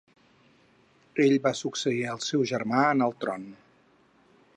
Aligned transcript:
Ell 1.25 1.35
va 1.43 1.51
succeir 1.59 2.01
al 2.13 2.23
seu 2.29 2.47
germà 2.53 2.81
en 2.95 3.05
el 3.09 3.15
tron. 3.25 3.45